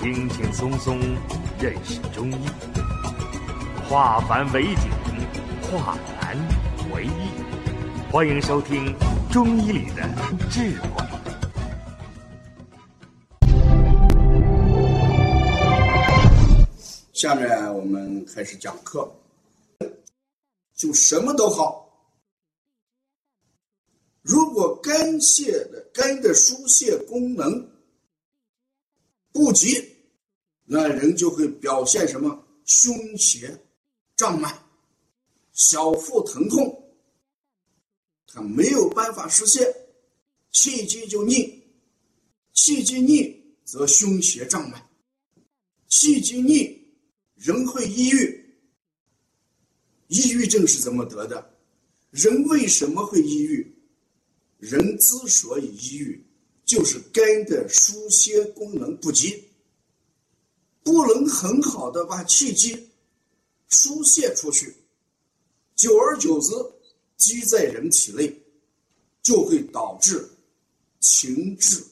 [0.00, 0.98] 轻轻松松
[1.60, 2.46] 认识中医，
[3.86, 4.90] 化繁为简，
[5.60, 6.34] 化难
[6.94, 8.10] 为易。
[8.10, 8.86] 欢迎收听
[9.30, 10.08] 《中医里的
[10.48, 10.88] 智慧》。
[17.12, 19.06] 下面我们开始讲课，
[20.74, 21.86] 就什么都好。
[24.22, 27.70] 如果肝泄的肝的疏泄功能
[29.32, 29.88] 不及，
[30.72, 32.46] 那人就会表现什么？
[32.64, 33.60] 胸胁
[34.14, 34.56] 胀满，
[35.52, 36.94] 小腹疼痛，
[38.28, 39.66] 他没有办法实现，
[40.52, 41.60] 气机就逆，
[42.52, 44.80] 气机逆则胸胁胀满，
[45.88, 46.80] 气机逆
[47.34, 48.54] 人会抑郁，
[50.06, 51.52] 抑郁症是怎么得的？
[52.12, 53.74] 人为什么会抑郁？
[54.58, 56.24] 人之所以抑郁，
[56.64, 59.49] 就是肝的疏泄功能不及，
[60.82, 62.90] 不能很好的把气机
[63.68, 64.74] 疏泄出去，
[65.76, 66.54] 久而久之
[67.16, 68.42] 积在人体内，
[69.22, 70.28] 就会导致
[71.00, 71.84] 情志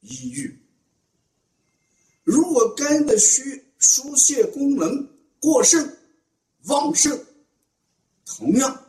[0.00, 0.58] 抑郁。
[2.22, 5.08] 如果肝的虚疏泄功能
[5.38, 5.96] 过剩、
[6.64, 7.22] 旺盛，
[8.24, 8.84] 同样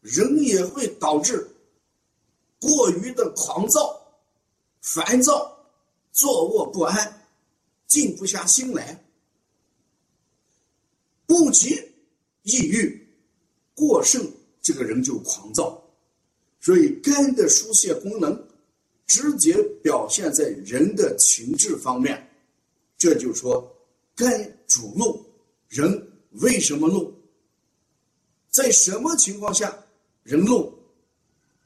[0.00, 1.48] 人也会导致。
[2.58, 3.98] 过于的狂躁、
[4.82, 5.56] 烦躁、
[6.12, 7.19] 坐卧不安、
[7.90, 9.04] 静不下心来，
[11.26, 11.74] 不及
[12.44, 13.06] 抑郁
[13.74, 14.24] 过剩，
[14.62, 15.84] 这个人就狂躁。
[16.60, 18.48] 所以，肝的疏泄功能
[19.06, 22.30] 直接表现在人的情志方面。
[22.96, 23.68] 这就说，
[24.14, 25.20] 肝主怒，
[25.68, 27.12] 人为什么怒？
[28.50, 29.76] 在什么情况下
[30.22, 30.72] 人怒？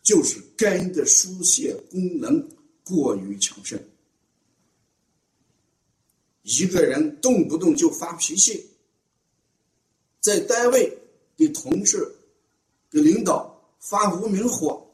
[0.03, 2.49] 就是肝的疏泄功能
[2.83, 3.79] 过于强盛，
[6.45, 8.65] 一个人动不动就发脾气，
[10.21, 10.97] 在单位
[11.37, 12.15] 给同事、
[12.91, 14.87] 给领导发无名火，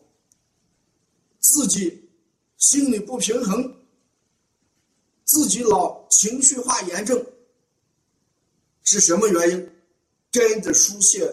[1.41, 2.08] 自己
[2.56, 3.76] 心里不平衡，
[5.25, 7.20] 自己老情绪化严重，
[8.84, 9.70] 是什么原因？
[10.32, 11.28] 肝的疏泄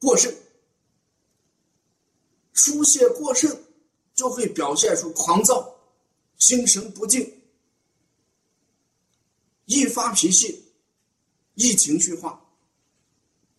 [0.00, 0.34] 过剩。
[2.52, 3.56] 疏泄过剩，
[4.14, 5.72] 就会表现出狂躁、
[6.38, 7.39] 心神不静、
[9.70, 10.64] 一发脾气、
[11.54, 12.44] 易情绪化。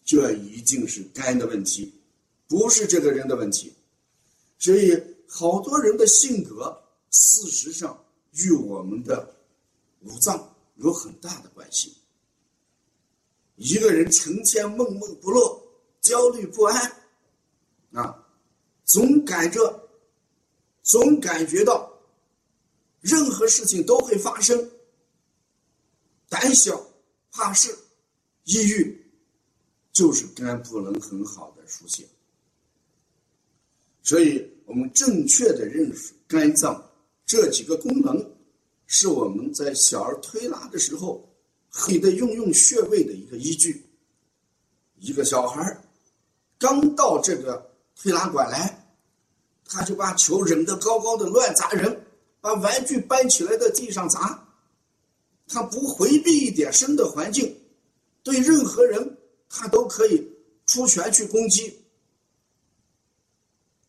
[0.04, 1.90] 这一定是肝的问题，
[2.50, 3.74] 不是这个人的问题。
[4.60, 6.78] 所以，好多人的性格，
[7.12, 7.98] 事实上
[8.34, 9.34] 与我们的
[10.02, 11.96] 五脏有很大的关系。
[13.56, 15.64] 一个人成天闷闷不乐、
[16.02, 16.92] 焦虑不安，
[17.94, 18.28] 啊。
[18.84, 19.90] 总感着，
[20.84, 21.90] 总感觉到，
[23.00, 24.70] 任何事情都会发生。
[26.32, 26.82] 胆小、
[27.30, 27.78] 怕事、
[28.46, 29.06] 抑郁，
[29.92, 32.08] 就是肝不能很好的疏泄。
[34.02, 36.90] 所以我们正确的认识肝脏
[37.26, 38.34] 这几个功能，
[38.88, 41.30] 是我们在小儿推拿的时候，
[41.90, 43.86] 你的运用穴位的一个依据。
[45.00, 45.84] 一个小孩
[46.58, 48.78] 刚到这个推拿馆来。
[49.74, 52.06] 他就把球扔得高高的，乱砸人，
[52.42, 54.46] 把玩具搬起来在地上砸。
[55.52, 57.56] 他不回避一点生的环境，
[58.24, 59.18] 对任何人
[59.50, 60.26] 他都可以
[60.66, 61.78] 出拳去攻击。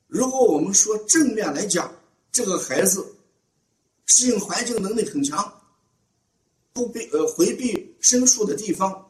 [0.08, 1.94] 如果我们说正面来讲，
[2.32, 3.14] 这个孩子
[4.06, 5.62] 适应环境能力很强，
[6.72, 9.08] 不避呃回避生疏的地方。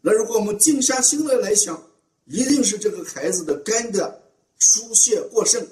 [0.00, 1.82] 那如果我们静下心来来想，
[2.26, 4.20] 一定是这个孩子的肝的。
[4.62, 5.66] 疏泄过剩，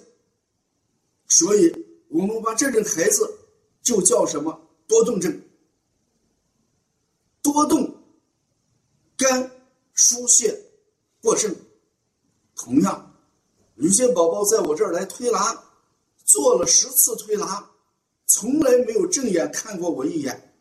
[1.29, 1.71] 所以
[2.09, 3.31] 我们把这种孩子
[3.83, 5.43] 就叫什么多动症。
[7.53, 7.95] 多动，
[9.17, 9.51] 肝
[9.95, 10.59] 疏泄
[11.21, 11.55] 过剩。
[12.55, 13.15] 同样，
[13.77, 15.63] 有些宝宝在我这儿来推拿，
[16.25, 17.69] 做了十次推拿，
[18.27, 20.55] 从来没有正眼看过我一眼。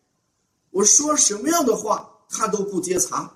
[0.72, 3.34] 我说什么样的话，他都不接茬。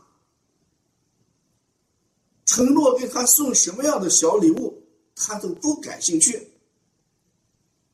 [2.45, 4.77] 承诺给他送什么样的小礼物。
[5.13, 6.51] 他都不感兴趣，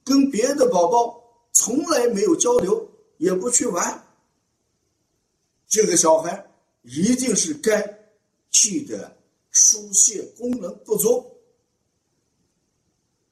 [0.05, 1.21] 跟别的宝宝
[1.51, 4.06] 从来没有交流，也不去玩。
[5.67, 6.49] 这个小孩
[6.83, 7.99] 一定是肝
[8.51, 9.17] 气的
[9.51, 11.25] 疏泄功能不足。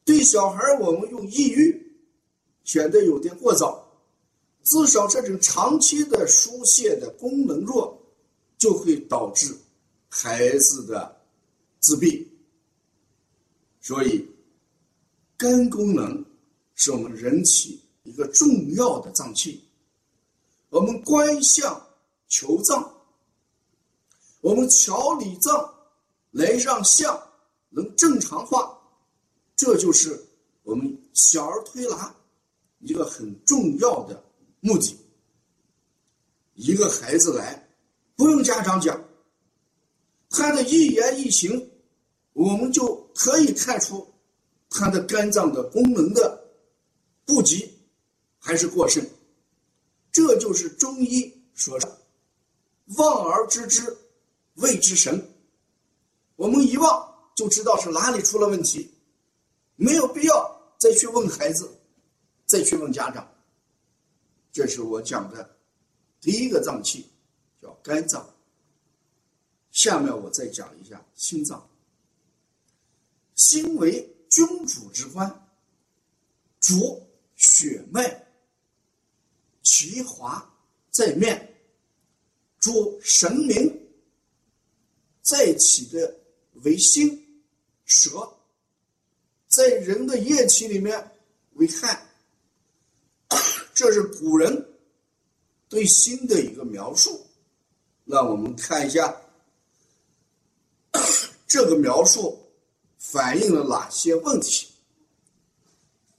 [0.04, 1.98] 对小孩，我们用抑郁
[2.64, 3.84] 显得有点过早。
[4.64, 8.02] 至少这种长期的疏泄的功能弱，
[8.58, 9.56] 就会导致
[10.10, 11.22] 孩子的
[11.80, 12.28] 自闭。
[13.80, 14.28] 所以，
[15.38, 16.26] 肝功能
[16.74, 19.64] 是我们人体一个重要的脏器。
[20.70, 21.80] 我们观象
[22.38, 22.94] 求脏，
[24.42, 25.74] 我们调理脏
[26.32, 27.18] 来让相
[27.70, 28.78] 能正常化，
[29.56, 30.22] 这就是
[30.64, 32.14] 我们小儿推拿
[32.80, 34.22] 一个很重要的
[34.60, 34.98] 目的。
[36.56, 37.70] 一个孩子来，
[38.18, 39.02] 不用家长讲，
[40.30, 41.72] 他的一言一行，
[42.34, 44.06] 我们就可以看出
[44.70, 46.38] 他的肝脏的功能的
[47.26, 47.72] 不及
[48.40, 49.02] 还是过剩。
[50.12, 51.90] 这就是中医所说
[52.98, 53.98] “望而知之，
[54.56, 55.32] 谓之神”。
[56.36, 58.94] 我们一望就知道是哪里出了问题，
[59.76, 61.70] 没有必要再去问孩子，
[62.46, 63.28] 再去问家长。
[64.52, 65.58] 这是我讲的
[66.22, 67.10] 第一个脏器，
[67.62, 68.30] 叫肝脏。
[69.72, 71.68] 下面我再讲一下心脏。
[73.36, 75.48] 心为君主之官，
[76.60, 77.02] 主
[77.36, 78.26] 血脉。
[79.64, 80.48] 其华
[80.92, 81.55] 在面，
[82.66, 83.80] 主神明，
[85.22, 86.20] 在起的
[86.64, 87.44] 为心，
[87.86, 88.28] 舌，
[89.48, 91.12] 在人的液体里面
[91.54, 92.10] 为汗。
[93.76, 94.68] 这是古人
[95.70, 97.28] 对心的一个描述。
[98.04, 99.16] 那我们看一下
[101.46, 102.36] 这个描述
[102.98, 104.70] 反映了哪些问题。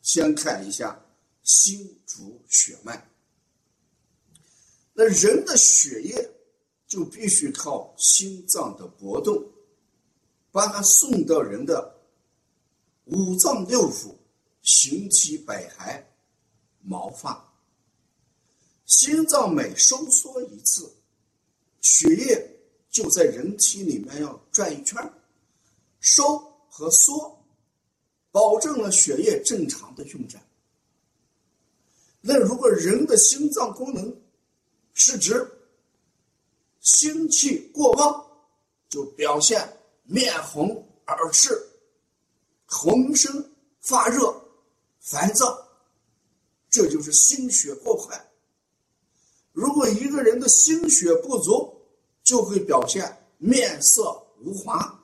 [0.00, 0.96] 先看一下
[1.42, 3.10] 心主血脉。
[4.94, 6.30] 那人的血液
[6.86, 9.44] 就必须靠心脏的搏动，
[10.52, 11.94] 把它送到人的
[13.06, 14.14] 五脏六腑、
[14.62, 16.02] 形体百骸、
[16.82, 17.42] 毛发。
[18.84, 20.88] 心脏每收缩一次，
[21.80, 24.96] 血液就在人体里面要转一圈
[25.98, 26.38] 收
[26.70, 27.44] 和缩，
[28.30, 30.40] 保证了血液正常的运转。
[32.20, 34.16] 那如果人的心脏功能，
[34.94, 35.44] 是指
[36.86, 38.24] 心气过旺，
[38.88, 39.60] 就表现
[40.04, 40.68] 面红
[41.08, 41.50] 耳赤、
[42.64, 43.44] 浑身
[43.80, 44.32] 发热、
[45.00, 45.58] 烦躁，
[46.70, 48.16] 这就是心血过快。
[49.50, 51.76] 如果一个人的心血不足，
[52.22, 54.96] 就会表现面色无华、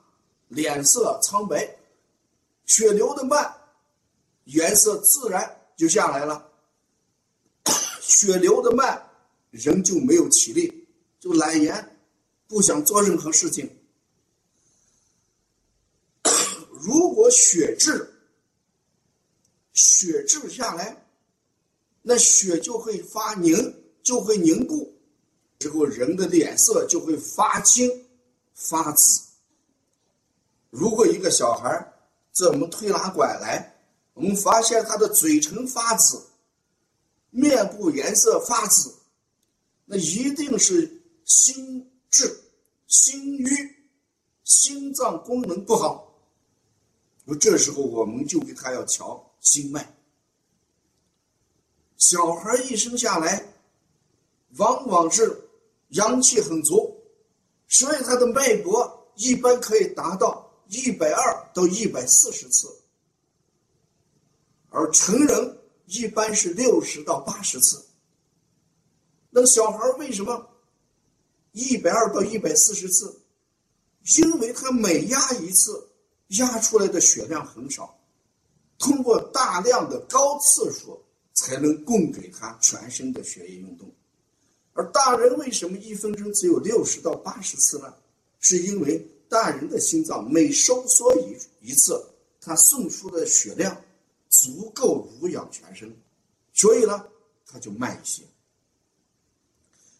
[0.47, 1.69] 脸色苍白，
[2.65, 3.53] 血流的慢，
[4.45, 6.49] 颜色自然就下来了。
[7.99, 9.09] 血流的慢。
[9.51, 10.82] 人就没有体力，
[11.23, 11.97] 就懒言，
[12.49, 13.69] 不想做任何事情。
[16.69, 18.13] 如果血滞，
[19.71, 21.07] 血滞下来，
[22.01, 23.55] 那血就会发凝，
[24.03, 24.93] 就会凝固，
[25.59, 27.89] 之后人的脸色就会发青、
[28.53, 29.21] 发紫。
[30.71, 31.69] 如果一个小孩
[32.33, 33.81] 在我们推拿馆来，
[34.13, 36.21] 我们发现他的嘴唇发紫，
[37.29, 38.93] 面部颜色发紫。
[39.85, 42.43] 那一定是心滞、
[42.87, 43.47] 心郁、
[44.43, 46.13] 心脏功能不好。
[47.25, 49.95] 那这时候我们就给他要调心脉。
[51.97, 53.53] 小孩一生下来，
[54.57, 55.49] 往往是
[55.89, 57.01] 阳气很足，
[57.67, 62.67] 所以他的脉搏一般可以达到一百二到一百四十次，
[64.69, 67.85] 而成人一般是六十到八十次。
[69.29, 70.49] 那小孩为什么
[71.53, 73.19] 一百二到一百四十次？
[74.17, 75.87] 因为他每压一次，
[76.39, 77.97] 压出来的血量很少，
[78.77, 81.01] 通过大量的高次数
[81.33, 83.89] 才能供给他全身的血液运动。
[84.73, 87.93] 而大人为什么一分钟只有六十到八十次呢？
[88.39, 92.03] 是因为大人的心脏每收缩一一次，
[92.41, 93.79] 他送出的血量
[94.27, 95.95] 足够濡养全身，
[96.51, 97.05] 所以呢，
[97.45, 98.23] 他就慢一些。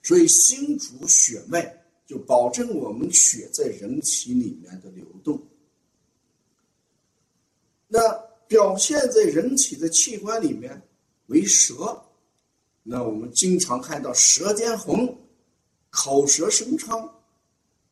[0.04, 1.66] 所以，心主血脉，
[2.06, 5.42] 就保证我们血在人体里面的流动。
[7.88, 8.02] 那
[8.46, 10.82] 表现在人体的器官里面
[11.28, 12.04] 为舌，
[12.84, 15.18] 那我们经常看到舌尖红、
[15.90, 17.10] 口舌生疮、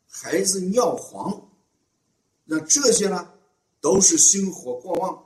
[0.10, 1.50] 孩子尿黄，
[2.44, 3.34] 那这些呢，
[3.80, 5.24] 都是心火过旺、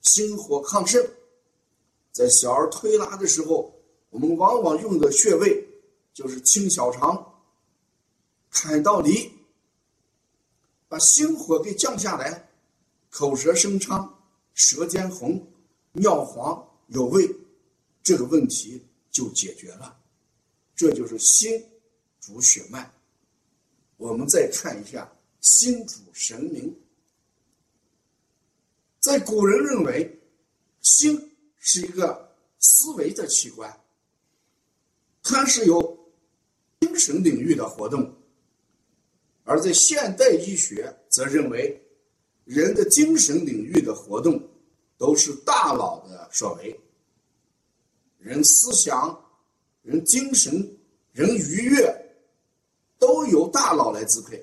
[0.00, 1.06] 心火亢盛。
[2.12, 3.70] 在小儿推拿的时候，
[4.08, 5.68] 我们往往用的穴位。
[6.14, 7.42] 就是清小肠、
[8.48, 9.30] 开道离，
[10.88, 12.48] 把心火给降下来，
[13.10, 14.22] 口舌生疮、
[14.54, 15.44] 舌尖红、
[15.92, 17.28] 尿黄有味，
[18.02, 18.80] 这个问题
[19.10, 20.00] 就解决了。
[20.76, 21.62] 这就是心
[22.20, 22.90] 主血脉。
[23.96, 26.74] 我们再看一下心主神明。
[29.00, 30.20] 在古人认为，
[30.80, 33.80] 心是一个思维的器官。
[35.22, 35.93] 它是有
[36.94, 38.14] 精神领域的活动，
[39.42, 41.82] 而在现代医学则认为，
[42.44, 44.40] 人的精神领域的活动
[44.96, 46.80] 都是大脑的所为。
[48.18, 49.20] 人思想、
[49.82, 50.52] 人精神、
[51.10, 51.92] 人愉悦，
[52.96, 54.40] 都由大脑来支配。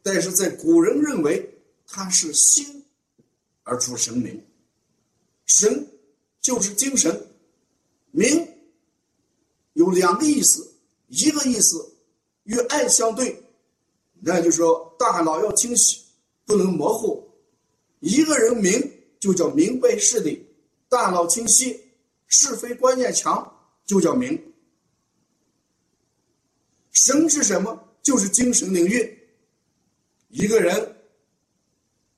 [0.00, 1.44] 但是在古人认为，
[1.88, 2.84] 它是心
[3.64, 4.40] 而出神明，
[5.46, 5.84] 神
[6.40, 7.20] 就是精神，
[8.12, 8.46] 明
[9.72, 10.72] 有两个意思，
[11.10, 11.76] 一个意思
[12.44, 13.42] 与爱相对，
[14.20, 16.00] 那就是说大脑要清晰，
[16.46, 17.28] 不能模糊。
[17.98, 18.80] 一个人明
[19.18, 20.46] 就叫明白事理，
[20.88, 21.78] 大脑清晰，
[22.28, 23.52] 是非观念强，
[23.84, 24.40] 就叫明。
[26.92, 27.88] 神是什么？
[28.02, 29.18] 就是精神领域。
[30.28, 30.96] 一个人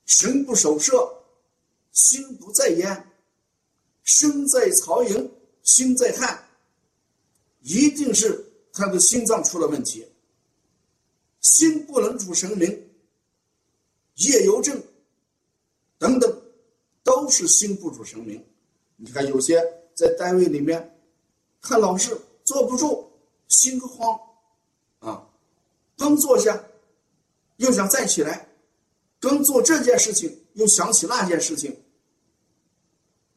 [0.04, 1.24] 神不守舍，
[1.92, 3.10] 心不在焉，
[4.02, 5.32] 身在曹营
[5.62, 6.46] 心在汉，
[7.62, 10.06] 一定是他的心脏出了问题。
[11.40, 12.68] 心不能主神明，
[14.14, 14.80] 夜游症
[15.98, 16.42] 等等，
[17.02, 18.44] 都是心不主神明。
[18.96, 19.60] 你看有些
[19.94, 20.98] 在单位里面，
[21.60, 23.10] 他老是坐不住，
[23.48, 24.18] 心慌
[25.00, 25.28] 啊，
[25.96, 26.64] 刚坐下。
[27.56, 28.48] 又想站起来，
[29.20, 31.76] 刚做这件事情，又想起那件事情。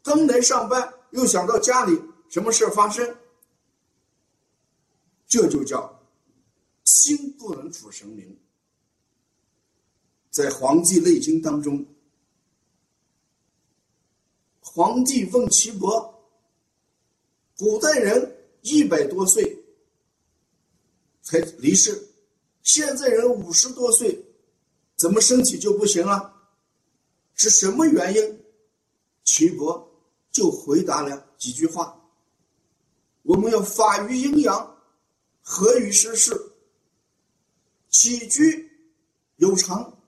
[0.01, 2.00] 刚来上班，又想到家里
[2.30, 3.15] 什么事发生，
[5.36, 6.01] 这就叫
[6.86, 8.39] 心不能主神明。
[10.30, 11.86] 在《黄帝内经》当中，
[14.62, 16.25] 皇帝问岐伯
[17.58, 19.62] ：“古代人一百多岁
[21.22, 22.08] 才离世。”
[22.63, 24.25] 现在人五十多岁，
[24.96, 26.34] 怎么身体就不行了？
[27.34, 28.39] 是什么原因？
[29.25, 29.86] 岐伯
[30.32, 32.01] 就回答了几句话：
[33.24, 34.75] 我们要发于阴阳，
[35.47, 36.35] 合于世事，
[37.89, 38.69] 起居
[39.35, 40.01] 有常，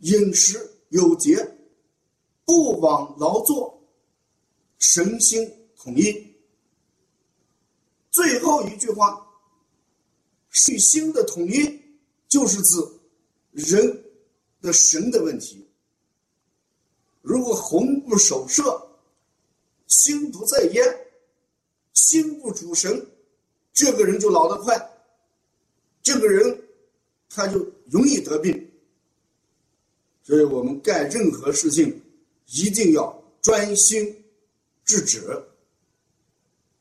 [0.00, 1.56] 饮食有节，
[2.44, 3.80] 不枉劳作，
[4.80, 6.34] 神心统一。
[8.10, 9.24] 最后一句话，
[10.50, 11.80] 是心的统一。
[12.30, 12.76] 就是指
[13.50, 14.04] 人
[14.60, 15.68] 的神的问题。
[17.22, 18.88] 如果魂不守舍，
[19.88, 20.84] 心不在焉，
[21.92, 23.04] 心不主神，
[23.80, 24.78] 这个人就老得快，
[26.02, 26.62] 这个人
[27.30, 28.70] 他就容易得病。
[30.22, 31.98] 所以我们干任何事情
[32.48, 33.10] 一定要
[33.40, 34.22] 专心
[34.84, 35.22] 致志。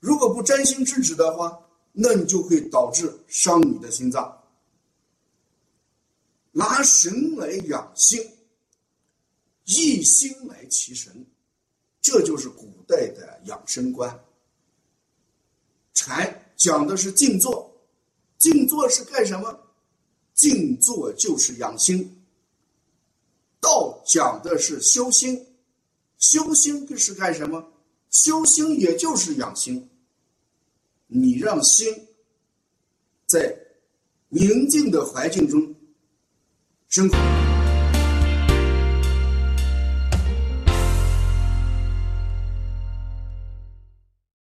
[0.01, 1.57] 如果不专心致志的话，
[1.93, 4.37] 那你就会导致伤你的心脏。
[6.51, 8.21] 拿神来养心，
[9.63, 11.25] 一心来齐神，
[12.01, 14.21] 这就是古代的养生观。
[15.93, 17.73] 禅讲的是静坐，
[18.37, 19.57] 静坐是干什么？
[20.33, 22.21] 静坐就是养心。
[23.61, 25.47] 道讲的是修心，
[26.17, 27.65] 修心是干什么？
[28.11, 29.89] 修心也就是养心。
[31.07, 31.87] 你让心
[33.25, 33.57] 在
[34.27, 35.73] 宁静的环境中。
[36.89, 37.48] 生活。